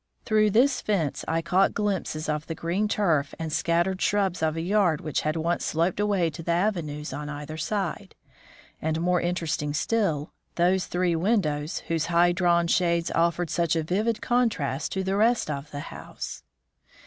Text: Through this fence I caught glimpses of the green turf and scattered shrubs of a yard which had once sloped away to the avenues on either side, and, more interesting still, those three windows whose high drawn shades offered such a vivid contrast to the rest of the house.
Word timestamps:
Through 0.25 0.49
this 0.49 0.81
fence 0.81 1.23
I 1.27 1.43
caught 1.43 1.75
glimpses 1.75 2.27
of 2.27 2.47
the 2.47 2.55
green 2.55 2.87
turf 2.87 3.35
and 3.37 3.53
scattered 3.53 4.01
shrubs 4.01 4.41
of 4.41 4.55
a 4.57 4.61
yard 4.61 4.99
which 4.99 5.21
had 5.21 5.35
once 5.35 5.63
sloped 5.63 5.99
away 5.99 6.31
to 6.31 6.41
the 6.41 6.53
avenues 6.53 7.13
on 7.13 7.29
either 7.29 7.55
side, 7.55 8.15
and, 8.81 8.99
more 8.99 9.21
interesting 9.21 9.75
still, 9.75 10.33
those 10.55 10.87
three 10.87 11.15
windows 11.15 11.83
whose 11.87 12.07
high 12.07 12.31
drawn 12.31 12.65
shades 12.65 13.11
offered 13.11 13.51
such 13.51 13.75
a 13.75 13.83
vivid 13.83 14.23
contrast 14.23 14.91
to 14.93 15.03
the 15.03 15.15
rest 15.15 15.51
of 15.51 15.69
the 15.69 15.81
house. 15.93 16.41